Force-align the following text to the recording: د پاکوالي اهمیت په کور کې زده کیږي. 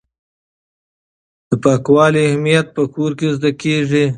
د 1.49 1.51
پاکوالي 1.63 2.19
اهمیت 2.25 2.65
په 2.75 2.83
کور 2.93 3.11
کې 3.19 3.27
زده 3.37 3.51
کیږي. 3.61 4.05